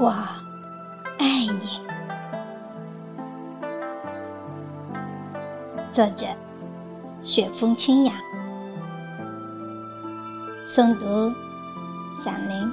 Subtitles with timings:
[0.00, 0.10] 我
[1.18, 1.80] 爱你。
[5.92, 6.24] 作者：
[7.20, 8.12] 雪风清雅，
[10.72, 11.34] 诵读：
[12.22, 12.72] 响铃。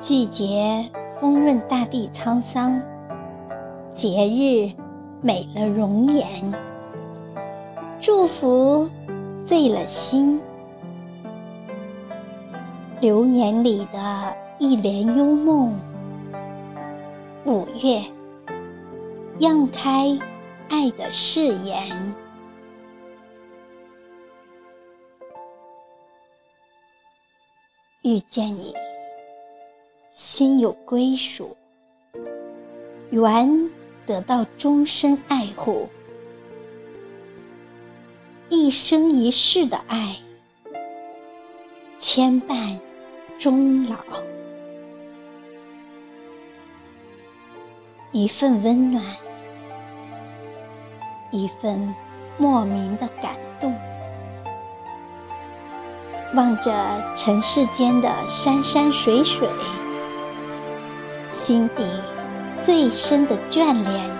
[0.00, 0.90] 季节
[1.20, 2.82] 丰润大地沧桑，
[3.94, 4.74] 节日
[5.20, 6.52] 美了容颜，
[8.00, 8.90] 祝福
[9.50, 10.40] 醉了心。
[13.00, 15.76] 流年里的一帘幽梦。
[17.44, 18.00] 五月，
[19.40, 20.16] 漾开
[20.68, 21.84] 爱的誓言。
[28.02, 28.72] 遇见你，
[30.12, 31.56] 心有归属，
[33.10, 33.68] 缘
[34.06, 35.88] 得到终身爱护，
[38.62, 40.16] 一生一世的爱，
[41.98, 42.78] 牵绊
[43.38, 43.96] 终老。
[48.12, 49.02] 一份温暖，
[51.30, 51.94] 一份
[52.36, 53.74] 莫名的感动。
[56.34, 56.70] 望着
[57.16, 59.48] 尘世间的山山水水，
[61.30, 61.82] 心底
[62.62, 64.10] 最深的眷恋，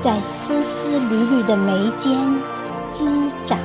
[0.00, 2.16] 在丝丝缕缕的眉间
[3.00, 3.58] 滋长。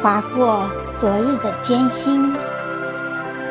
[0.00, 0.68] 划过
[1.00, 2.32] 昨日的艰辛。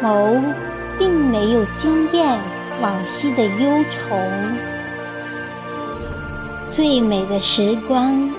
[0.02, 0.53] 眸
[1.00, 2.38] 并没有惊艳
[2.81, 4.17] 往昔的忧愁，
[6.69, 8.30] 最美的时光，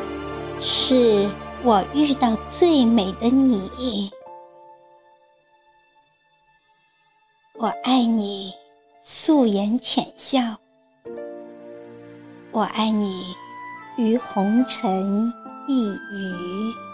[0.61, 1.27] 是
[1.63, 4.13] 我遇到最美的你。
[7.55, 8.53] 我爱你
[9.03, 10.43] 素颜浅笑，
[12.55, 13.37] 我爱你
[13.97, 15.35] 于红尘
[15.67, 16.94] 一隅。